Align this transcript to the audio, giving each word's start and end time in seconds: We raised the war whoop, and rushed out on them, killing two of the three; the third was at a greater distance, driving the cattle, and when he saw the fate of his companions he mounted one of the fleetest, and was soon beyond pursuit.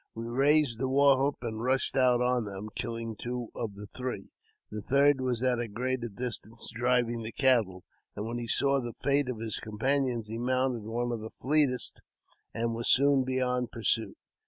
We 0.15 0.25
raised 0.25 0.79
the 0.79 0.89
war 0.89 1.21
whoop, 1.21 1.35
and 1.43 1.61
rushed 1.61 1.95
out 1.95 2.21
on 2.23 2.45
them, 2.45 2.69
killing 2.75 3.15
two 3.15 3.49
of 3.53 3.75
the 3.75 3.85
three; 3.85 4.31
the 4.71 4.81
third 4.81 5.21
was 5.21 5.43
at 5.43 5.59
a 5.59 5.67
greater 5.67 6.09
distance, 6.09 6.71
driving 6.73 7.21
the 7.21 7.31
cattle, 7.31 7.83
and 8.15 8.25
when 8.25 8.39
he 8.39 8.47
saw 8.47 8.79
the 8.79 8.93
fate 9.03 9.29
of 9.29 9.37
his 9.37 9.59
companions 9.59 10.25
he 10.25 10.39
mounted 10.39 10.85
one 10.85 11.11
of 11.11 11.19
the 11.19 11.29
fleetest, 11.29 12.01
and 12.51 12.73
was 12.73 12.89
soon 12.89 13.23
beyond 13.23 13.69
pursuit. 13.71 14.17